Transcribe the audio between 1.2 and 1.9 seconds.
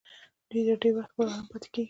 آرام پاتېږي.